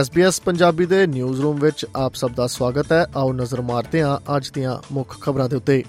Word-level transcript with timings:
SBS 0.00 0.32
Punjabi 0.44 0.86
ਦੇ 0.86 1.06
news 1.06 1.40
room 1.40 1.56
ਵਿੱਚ 1.56 1.86
ਆਪ 1.96 2.14
ਸਭ 2.14 2.30
ਦਾ 2.30 2.46
ਸਵਾਗਤ 2.46 2.92
ਹੈ। 2.92 3.06
ਆਓ 3.16 3.32
ਨਜ਼ਰ 3.32 3.60
ਮਾਰਦੇ 3.60 4.02
ਹਾਂ 4.02 4.36
ਅੱਜ 4.36 4.50
ਦੀਆਂ 4.50 4.78
ਮੁੱਖ 4.92 5.20
ਖਬਰਾਂ 5.20 5.48
ਦੇ 5.48 5.56
ਉੱਤੇ। 5.56 5.84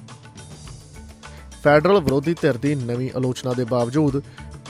ਫੈਡਰਲ 1.63 1.99
ਵਿਰੋਧੀ 1.99 2.33
ਧਿਰ 2.33 2.57
ਦੀ 2.57 2.75
ਨਵੀਂ 2.75 3.09
ਆਲੋਚਨਾ 3.15 3.53
ਦੇ 3.53 3.63
ਬਾਵਜੂਦ 3.63 4.21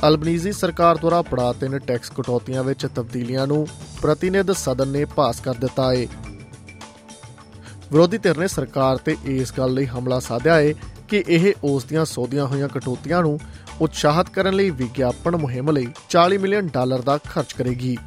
ਅਲਬਨੀਜ਼ੀ 0.08 0.52
ਸਰਕਾਰ 0.52 0.98
ਦੁਆਰਾ 0.98 1.22
ਪੜਾ 1.22 1.54
ਤਿੰਨ 1.54 1.80
ਟੈਕਸ 1.80 2.10
ਕਟੌਤੀਆਂ 2.10 2.64
ਵਿੱਚ 2.64 2.86
ਤਬਦੀਲੀਆਂ 2.96 3.48
ਨੂੰ 3.48 3.68
ਪ੍ਰਤੀਨਿਧ 4.02 4.52
ਸਦਨ 4.52 4.88
ਨੇ 4.88 5.06
ਪਾਸ 5.06 5.40
ਕਰ 5.40 5.54
ਦਿੱਤਾ 5.54 5.94
ਹੈ 5.94 6.08
ਵਿਰੋਧੀ 7.92 8.18
ਧਿਰ 8.18 8.38
ਨੇ 8.38 8.48
ਸਰਕਾਰ 8.48 8.98
ਤੇ 8.98 9.18
ਇਸ 9.26 9.54
ਗੱਲ 9.58 9.74
ਲਈ 9.74 9.86
ਹਮਲਾ 9.86 10.20
ਸਾਧਿਆ 10.20 10.56
ਹੈ 10.56 10.74
ਕਿ 11.08 11.24
ਇਹ 11.28 11.54
ਉਸ 11.64 11.84
ਦੀਆਂ 11.84 12.06
ਸੋਧੀਆਂ 12.06 12.46
ਹੋਈਆਂ 12.46 12.68
ਕਟੌਤੀਆਂ 12.68 13.22
ਨੂੰ 13.22 13.40
ਉਤਸ਼ਾਹਿਤ 13.82 14.30
ਕਰਨ 14.30 14.54
ਲਈ 14.54 14.70
ਵਿਗਿਆਪਨ 14.70 15.36
ਮੁਹਿੰਮ 15.36 15.72
ਲਈ 15.72 15.88
40 16.10 16.38
ਮਿਲੀਅਨ 16.38 16.68
ਡਾਲਰ 16.68 17.02
ਦਾ 17.02 17.18
ਖਰਚ 17.18 17.54
ਕਰੇਗੀ। 17.54 17.98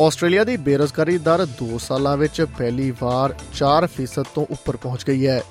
ਆਸਟ੍ਰੇਲੀਆ 0.00 0.44
ਦੀ 0.44 0.56
ਬੇਰੋਜ਼ਗਾਰੀ 0.56 1.18
ਦਰ 1.18 1.46
2 1.62 1.78
ਸਾਲਾਂ 1.78 2.16
ਵਿੱਚ 2.16 2.42
ਪਹਿਲੀ 2.58 2.90
ਵਾਰ 3.02 3.34
4% 3.54 4.24
ਤੋਂ 4.34 4.46
ਉੱਪਰ 4.50 4.76
ਪਹੁੰਚ 4.76 5.04
ਗਈ 5.04 5.26
ਹੈ। 5.26 5.42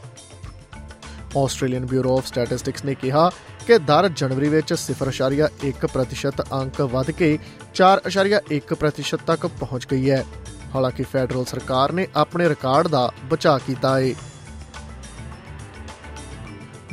ਆਸਟ੍ਰੇਲੀਅਨ 1.37 1.85
ਬਿਊਰੋ 1.85 2.17
ਆਫ 2.17 2.27
ਸਟੈਟਿਸਟਿਕਸ 2.27 2.85
ਨੇ 2.85 2.95
ਕਿਹਾ 2.95 3.31
ਕਿ 3.67 3.77
ਦਰ 3.77 4.09
ਜਨਵਰੀ 4.09 4.49
ਵਿੱਚ 4.49 4.73
0.1% 4.73 6.43
ਅੰਕ 6.53 6.81
ਵਧ 6.81 7.11
ਕੇ 7.11 7.39
4.1% 7.73 9.19
ਤੱਕ 9.27 9.47
ਪਹੁੰਚ 9.47 9.87
ਗਈ 9.91 10.11
ਹੈ। 10.11 10.25
ਹਾਲਾਂਕਿ 10.75 11.03
ਫੈਡਰਲ 11.03 11.45
ਸਰਕਾਰ 11.45 11.91
ਨੇ 11.91 12.07
ਆਪਣੇ 12.15 12.49
ਰਿਕਾਰਡ 12.49 12.87
ਦਾ 12.87 13.11
ਬਚਾਅ 13.25 13.59
ਕੀਤਾ 13.67 13.99
ਹੈ। 13.99 14.13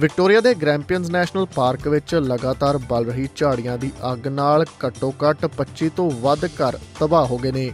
ਵਿਕਟੋਰੀਆ 0.01 0.41
ਦੇ 0.41 0.55
ਗ੍ਰੈਂਪੀਅਨਸ 0.55 1.11
ਨੈਸ਼ਨਲ 1.11 1.47
ਪਾਰਕ 1.47 1.89
ਵਿੱਚ 1.89 2.15
ਲਗਾਤਾਰ 2.15 2.79
ਬਲ 2.79 3.07
ਰਹੀ 3.07 3.29
ਝਾੜੀਆਂ 3.37 3.79
ਦੀ 3.79 3.93
ਅੱਗ 4.13 4.29
ਨਾਲ 4.29 4.65
ਘੱਟੋ-ਘੱਟ 4.87 5.47
25 5.47 5.89
ਤੋਂ 5.97 6.11
ਵੱਧ 6.11 6.45
ਘਰ 6.45 6.79
ਤਬਾਹ 7.01 7.27
ਹੋ 7.27 7.39
ਗਏ 7.39 7.53
ਨੇ। 7.53 7.73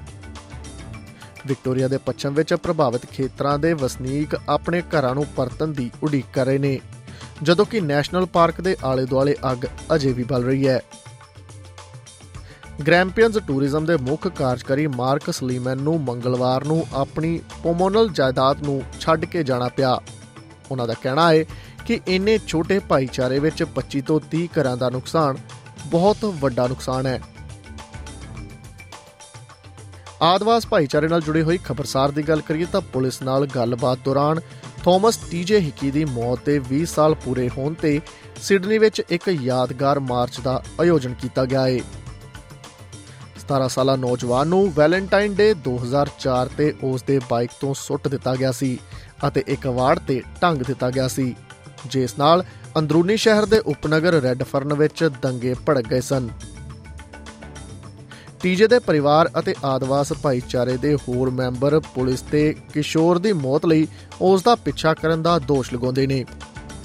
ਵਿਕਟੋਰੀਆ 1.46 1.88
ਦੇ 1.88 1.96
ਪੱਛਮ 1.96 2.34
ਵਿੱਚ 2.34 2.54
ਪ੍ਰਭਾਵਿਤ 2.54 3.06
ਖੇਤਰਾਂ 3.06 3.58
ਦੇ 3.58 3.72
ਵਸਨੀਕ 3.72 4.40
ਆਪਣੇ 4.48 4.82
ਘਰਾਂ 4.82 5.14
ਨੂੰ 5.14 5.26
ਪਰਤਣ 5.36 5.68
ਦੀ 5.68 5.90
ਉਡੀਕ 6.02 6.24
ਕਰ 6.32 6.46
ਰਹੇ 6.46 6.58
ਨੇ, 6.58 6.80
ਜਦੋਂ 7.42 7.64
ਕਿ 7.64 7.80
ਨੈਸ਼ਨਲ 7.80 8.26
ਪਾਰਕ 8.26 8.60
ਦੇ 8.60 8.76
ਆਲੇ-ਦੁਆਲੇ 8.84 9.36
ਅੱਗ 9.52 9.66
ਅਜੇ 9.94 10.12
ਵੀ 10.12 10.22
ਬਲ 10.22 10.44
ਰਹੀ 10.44 10.68
ਹੈ। 10.68 10.80
ਗ੍ਰੈਂਪੀਅਨਸ 12.86 13.38
ਟੂਰਿਜ਼ਮ 13.46 13.84
ਦੇ 13.84 13.96
ਮੁੱਖ 13.96 14.28
ਕਾਰਜਕਾਰੀ 14.28 14.86
ਮਾਰਕ 14.86 15.30
ਸਲੀਮਨ 15.30 15.78
ਨੂੰ 15.78 16.00
ਮੰਗਲਵਾਰ 16.00 16.64
ਨੂੰ 16.64 16.86
ਆਪਣੀ 16.94 17.40
ਪੋਮੋਨਲ 17.62 18.08
ਜਾਇਦਾਦ 18.08 18.62
ਨੂੰ 18.62 18.82
ਛੱਡ 19.00 19.24
ਕੇ 19.24 19.42
ਜਾਣਾ 19.42 19.68
ਪਿਆ। 19.68 20.00
ਉਹਨਾਂ 20.70 20.86
ਦਾ 20.86 20.94
ਕਹਿਣਾ 21.02 21.32
ਹੈ 21.32 21.44
ਕਿ 21.90 22.00
ਇੰਨੇ 22.08 22.38
ਛੋਟੇ 22.46 22.78
ਭਾਈਚਾਰੇ 22.78 23.38
ਵਿੱਚ 23.38 23.62
25 23.76 24.00
ਤੋਂ 24.06 24.20
30 24.34 24.46
ਘਰਾਂ 24.56 24.76
ਦਾ 24.76 24.90
ਨੁਕਸਾਨ 24.90 25.36
ਬਹੁਤ 25.86 26.24
ਵੱਡਾ 26.24 26.66
ਨੁਕਸਾਨ 26.66 27.06
ਹੈ। 27.06 27.20
ਆਦਵਾਸ 30.22 30.66
ਭਾਈਚਾਰੇ 30.66 31.08
ਨਾਲ 31.08 31.20
ਜੁੜੀ 31.20 31.42
ਹੋਈ 31.42 31.58
ਖਬਰਸਾਰ 31.64 32.10
ਦੀ 32.10 32.22
ਗੱਲ 32.22 32.40
ਕਰੀਏ 32.40 32.64
ਤਾਂ 32.64 32.80
ਪੁਲਿਸ 32.80 33.22
ਨਾਲ 33.22 33.46
ਗੱਲਬਾਤ 33.46 33.98
ਦੌਰਾਨ 34.04 34.40
ਥਾਮਸ 34.84 35.18
ਟੀਜੇ 35.30 35.60
ਹਿੱਕੀ 35.60 35.90
ਦੀ 35.90 36.04
ਮੌਤ 36.04 36.44
ਦੇ 36.46 36.60
20 36.72 36.84
ਸਾਲ 36.84 37.14
ਪੂਰੇ 37.14 37.48
ਹੋਣ 37.48 37.74
ਤੇ 37.74 38.00
ਸਿਡਨੀ 38.42 38.78
ਵਿੱਚ 38.78 39.02
ਇੱਕ 39.10 39.28
ਯਾਦਗਾਰ 39.28 40.00
ਮਾਰਚ 40.00 40.40
ਦਾ 40.40 40.62
ਆਯੋਜਨ 40.80 41.14
ਕੀਤਾ 41.14 41.44
ਗਿਆ 41.44 41.66
ਹੈ 41.66 41.78
17 43.44 43.68
ਸਾਲਾ 43.68 43.96
ਨੌਜਵਾਨ 43.96 44.48
ਨੂੰ 44.48 44.72
ਵੈਲੈਂਟਾਈਨ 44.72 45.34
ਡੇ 45.34 45.54
2004 45.68 46.56
ਤੇ 46.58 46.74
ਉਸ 46.82 47.02
ਦੇ 47.02 47.20
ਬਾਈਕ 47.30 47.50
ਤੋਂ 47.60 47.74
ਸੁੱਟ 47.74 48.08
ਦਿੱਤਾ 48.08 48.36
ਗਿਆ 48.36 48.52
ਸੀ 48.52 48.78
ਅਤੇ 49.28 49.44
ਇੱਕ 49.48 49.66
ਵਾੜ 49.66 49.98
ਤੇ 49.98 50.22
ਟੰਗ 50.40 50.62
ਦਿੱਤਾ 50.62 50.90
ਗਿਆ 50.90 51.08
ਸੀ। 51.08 51.34
ਜਿਸ 51.86 52.18
ਨਾਲ 52.18 52.44
ਅੰਦਰੂਨੀ 52.78 53.16
ਸ਼ਹਿਰ 53.16 53.46
ਦੇ 53.46 53.58
ਉਪਨਗਰ 53.58 54.12
ਰੈਡਫਰਨ 54.12 54.74
ਵਿੱਚ 54.74 55.04
ਦੰਗੇ 55.22 55.54
ਭੜਕ 55.54 55.88
ਗਏ 55.88 56.00
ਸਨ। 56.00 56.28
ਟੀਜੇ 58.42 58.66
ਦੇ 58.66 58.78
ਪਰਿਵਾਰ 58.78 59.30
ਅਤੇ 59.38 59.54
ਆਦਵਾਸ 59.64 60.12
ਭਾਈਚਾਰੇ 60.12 60.76
ਦੇ 60.76 60.94
ਹੋਰ 60.94 61.30
ਮੈਂਬਰ 61.30 61.80
ਪੁਲਿਸ 61.80 62.20
ਤੇ 62.20 62.54
ਕਿਸ਼ੋਰ 62.74 63.18
ਦੀ 63.18 63.32
ਮੌਤ 63.32 63.66
ਲਈ 63.66 63.86
ਉਸ 64.20 64.42
ਦਾ 64.42 64.54
ਪਿੱਛਾ 64.54 64.94
ਕਰਨ 64.94 65.22
ਦਾ 65.22 65.38
ਦੋਸ਼ 65.38 65.74
ਲਗਾਉਂਦੇ 65.74 66.06
ਨੇ। 66.06 66.24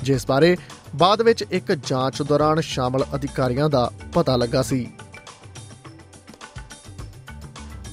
ਜਿਸ 0.03 0.27
ਬਾਰੇ 0.27 0.57
ਬਾਅਦ 0.95 1.21
ਵਿੱਚ 1.21 1.45
ਇੱਕ 1.51 1.71
ਜਾਂਚ 1.71 2.21
ਦੌਰਾਨ 2.21 2.61
ਸ਼ਾਮਲ 2.61 3.05
ਅਧਿਕਾਰੀਆਂ 3.15 3.69
ਦਾ 3.69 3.91
ਪਤਾ 4.13 4.35
ਲੱਗਾ 4.35 4.61
ਸੀ। 4.61 4.87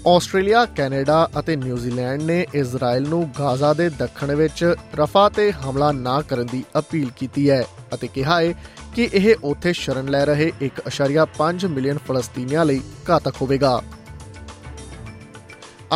ਆਸਟ੍ਰੇਲੀਆ, 0.09 0.65
ਕੈਨੇਡਾ 0.67 1.29
ਅਤੇ 1.39 1.55
ਨਿਊਜ਼ੀਲੈਂਡ 1.57 2.23
ਨੇ 2.23 2.47
ਇਜ਼ਰਾਈਲ 2.55 3.09
ਨੂੰ 3.09 3.31
ਗਾਜ਼ਾ 3.39 3.73
ਦੇ 3.75 3.89
ਦੱਖਣ 3.89 4.35
ਵਿੱਚ 4.35 4.75
ਰਫਾ 4.99 5.29
ਤੇ 5.29 5.51
ਹਮਲਾ 5.53 5.91
ਨਾ 5.93 6.21
ਕਰਨ 6.21 6.47
ਦੀ 6.47 6.63
ਅਪੀਲ 6.79 7.11
ਕੀਤੀ 7.17 7.49
ਹੈ 7.51 7.65
ਅਤੇ 7.95 8.09
ਕਿਹਾ 8.09 8.41
ਹੈ 8.41 8.55
ਕਿ 8.95 9.09
ਇਹ 9.15 9.35
ਉੱਥੇ 9.45 9.73
ਸ਼ਰਨ 9.73 10.09
ਲੈ 10.09 10.25
ਰਹੇ 10.25 10.51
1.5 10.63 11.69
ਮਿਲੀਅਨ 11.69 11.99
ਫਲਸਤੀਨੀਆਂ 11.99 12.65
ਲਈ 12.65 12.81
ਘਾਤਕ 13.11 13.41
ਹੋਵੇਗਾ। 13.43 13.81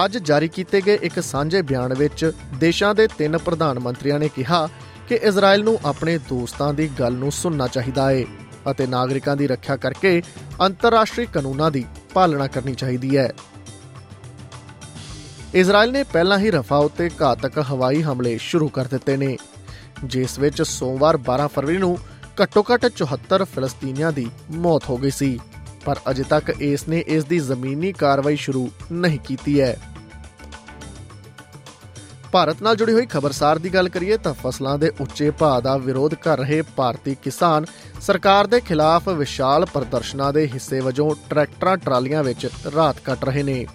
ਅੱਜ 0.04 0.18
ਜਾਰੀ 0.18 0.48
ਕੀਤੇ 0.48 0.80
ਗਏ 0.86 0.98
ਇੱਕ 1.02 1.20
ਸਾਂਝੇ 1.22 1.62
ਬਿਆਨ 1.62 1.94
ਵਿੱਚ 1.94 2.32
ਦੇਸ਼ਾਂ 2.54 2.94
ਦੇ 2.94 3.08
ਤਿੰਨ 3.18 3.38
ਪ੍ਰਧਾਨ 3.38 3.78
ਮੰਤਰੀਆਂ 3.78 4.18
ਨੇ 4.18 4.28
ਕਿਹਾ 4.28 4.68
ਕਿ 5.08 5.14
ਇਜ਼ਰਾਈਲ 5.14 5.64
ਨੂੰ 5.64 5.78
ਆਪਣੇ 5.84 6.18
ਦੋਸਤਾਂ 6.18 6.72
ਦੀ 6.74 6.88
ਗੱਲ 7.00 7.12
ਨੂੰ 7.12 7.32
ਸੁਣਨਾ 7.32 7.66
ਚਾਹੀਦਾ 7.66 8.10
ਹੈ 8.10 8.24
ਅਤੇ 8.70 8.86
ਨਾਗਰਿਕਾਂ 8.86 9.36
ਦੀ 9.36 9.46
ਰੱਖਿਆ 9.46 9.76
ਕਰਕੇ 9.76 10.22
ਅੰਤਰਰਾਸ਼ਟਰੀ 10.62 11.26
ਕਾਨੂੰਨਾਂ 11.26 11.70
ਦੀ 11.70 11.84
ਪਾਲਣਾ 12.14 12.46
ਕਰਨੀ 12.46 12.74
ਚਾਹੀਦੀ 12.74 13.16
ਹੈ। 13.16 13.30
ਇਜ਼ਰਾਈਲ 15.56 15.92
ਨੇ 15.92 16.02
ਪਹਿਲਾਂ 16.02 16.38
ਹੀ 16.38 16.50
ਰਫਾ 16.50 16.76
ਉੱਤੇ 16.76 17.10
ਘਾਤਕ 17.22 17.58
ਹਵਾਈ 17.58 18.02
ਹਮਲੇ 18.02 18.38
ਸ਼ੁਰੂ 18.38 18.68
ਕਰ 18.68 18.84
ਦਿੱਤੇ 18.84 19.16
ਨੇ, 19.16 19.36
ਜਿਸ 20.04 20.38
ਵਿੱਚ 20.38 20.62
ਸੋਮਵਾਰ 20.62 21.16
12 21.16 21.46
ਫਰਵਰੀ 21.46 21.76
ਨੂੰ 21.76 21.98
ਘੱਟੋ-ਘੱਟ 22.42 22.86
74 22.86 23.44
ਫਲਸਤੀਨੀਆਂ 23.44 24.12
ਦੀ 24.12 24.30
ਮੌਤ 24.50 24.82
ਹੋ 24.88 24.96
ਗਈ 24.96 25.10
ਸੀ, 25.10 25.38
ਪਰ 25.84 25.96
ਅਜੇ 26.10 26.22
ਤੱਕ 26.22 26.50
ਇਸ 26.50 26.88
ਨੇ 26.88 27.04
ਇਸ 27.06 27.24
ਦੀ 27.24 27.38
ਜ਼ਮੀਨੀ 27.38 27.92
ਕਾਰਵਾਈ 27.92 28.36
ਸ਼ੁਰੂ 28.36 28.70
ਨਹੀਂ 28.92 29.18
ਕੀਤੀ 29.18 29.60
ਹੈ। 29.60 29.76
ਭਾਰਤ 32.32 32.62
ਨਾਲ 32.62 32.76
ਜੁੜੀ 32.76 32.92
ਹੋਈ 32.92 33.06
ਖਬਰਸਾਰ 33.06 33.58
ਦੀ 33.58 33.74
ਗੱਲ 33.74 33.88
ਕਰੀਏ 33.88 34.16
ਤਾਂ 34.16 34.34
ਫਸਲਾਂ 34.34 34.78
ਦੇ 34.78 34.92
ਉੱਚੇ 35.00 35.30
ਭਾਅ 35.30 35.60
ਦਾ 35.60 35.76
ਵਿਰੋਧ 35.76 36.14
ਕਰ 36.14 36.38
ਰਹੇ 36.38 36.62
ਭਾਰਤੀ 36.62 37.16
ਕਿਸਾਨ 37.22 37.64
ਸਰਕਾਰ 38.00 38.46
ਦੇ 38.46 38.60
ਖਿਲਾਫ 38.60 39.08
ਵਿਸ਼ਾਲ 39.08 39.64
ਪ੍ਰਦਰਸ਼ਨਾਂ 39.64 40.32
ਦੇ 40.32 40.46
ਹਿੱਸੇ 40.48 40.80
ਵਜੋਂ 40.80 41.14
ਟਰੈਕਟਰਾਂ 41.30 41.76
ਟਰਾਲੀਆਂ 41.76 42.24
ਵਿੱਚ 42.24 42.48
ਰਾਤ 42.76 43.00
ਕੱਟ 43.00 43.24
ਰਹੇ 43.24 43.42
ਨੇ। 43.42 43.66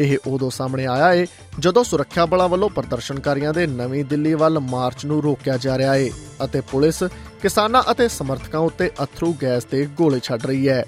ਇਹ 0.00 0.18
ਉਦੋਂ 0.26 0.50
ਸਾਹਮਣੇ 0.50 0.86
ਆਇਆ 0.86 1.12
ਹੈ 1.12 1.26
ਜਦੋਂ 1.58 1.84
ਸੁਰੱਖਿਆ 1.84 2.26
ਬਲਾਂ 2.26 2.48
ਵੱਲੋਂ 2.48 2.70
ਪ੍ਰਦਰਸ਼ਨਕਾਰੀਆਂ 2.70 3.52
ਦੇ 3.52 3.66
ਨਵੀਂ 3.66 4.04
ਦਿੱਲੀ 4.04 4.34
ਵੱਲ 4.34 4.58
ਮਾਰਚ 4.58 5.06
ਨੂੰ 5.06 5.22
ਰੋਕਿਆ 5.22 5.56
ਜਾ 5.56 5.78
ਰਿਹਾ 5.78 5.94
ਹੈ 5.94 6.10
ਅਤੇ 6.44 6.60
ਪੁਲਿਸ 6.60 7.02
ਕਿਸਾਨਾਂ 7.42 7.82
ਅਤੇ 7.90 8.08
ਸਮਰਥਕਾਂ 8.08 8.60
ਉੱਤੇ 8.60 8.90
ਅਥਰੂ 9.04 9.34
ਗੈਸ 9.42 9.64
ਦੇ 9.64 9.86
ਗੋਲੇ 9.86 10.20
ਛੱਡ 10.22 10.46
ਰਹੀ 10.46 10.68
ਹੈ। 10.68 10.84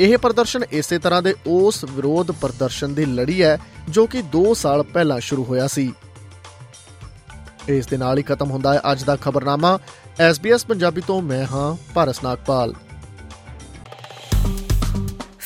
ਇਹ 0.00 0.18
ਪ੍ਰਦਰਸ਼ਨ 0.18 0.64
ਇਸੇ 0.70 0.98
ਤਰ੍ਹਾਂ 0.98 1.22
ਦੇ 1.22 1.34
ਉਸ 1.46 1.84
ਵਿਰੋਧ 1.84 2.30
ਪ੍ਰਦਰਸ਼ਨ 2.30 2.94
ਦੀ 2.94 3.04
ਲੜੀ 3.04 3.42
ਹੈ 3.42 3.60
ਜੋ 3.88 4.06
ਕਿ 4.06 4.22
2 4.36 4.54
ਸਾਲ 4.54 4.82
ਪਹਿਲਾਂ 4.82 5.20
ਸ਼ੁਰੂ 5.20 5.44
ਹੋਇਆ 5.44 5.66
ਸੀ। 5.66 5.92
ਇਸ 7.68 7.86
ਦੇ 7.86 7.96
ਨਾਲ 7.96 8.18
ਹੀ 8.18 8.22
ਖਤਮ 8.22 8.50
ਹੁੰਦਾ 8.50 8.74
ਹੈ 8.74 8.80
ਅੱਜ 8.92 9.04
ਦਾ 9.04 9.16
ਖਬਰਨਾਮਾ। 9.16 9.78
SBS 10.30 10.58
ਪੰਜਾਬੀ 10.68 11.02
ਤੋਂ 11.06 11.22
ਮੈਂ 11.22 11.46
ਹਾਂ 11.46 11.76
ਭਾਰਸ 11.94 12.22
ਨਾਗਪਾਲ। 12.22 12.74